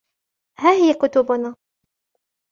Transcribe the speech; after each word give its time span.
ها 0.57 0.71
هي 0.71 0.93
كتبنا. 0.93 1.55